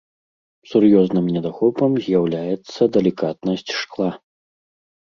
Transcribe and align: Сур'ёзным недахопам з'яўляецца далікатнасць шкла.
Сур'ёзным 0.69 1.25
недахопам 1.35 1.91
з'яўляецца 2.07 2.81
далікатнасць 2.99 3.75
шкла. 3.85 4.11